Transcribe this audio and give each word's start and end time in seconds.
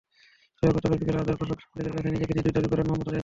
তবে 0.59 0.71
গতকাল 0.75 0.91
বিকেলে 1.01 1.19
আদালত 1.23 1.37
প্রাঙ্গণে 1.37 1.59
সাংবাদিকদের 1.61 1.95
কাছে 1.95 2.09
নিজেকে 2.15 2.33
নির্দোষ 2.35 2.53
দাবি 2.57 2.69
করেন 2.71 2.85
মোহাম্মদ 2.87 3.07
রেজা। 3.09 3.19